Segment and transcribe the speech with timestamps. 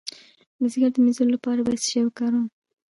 [0.59, 2.45] د ځیګر د مینځلو لپاره باید څه شی وکاروم؟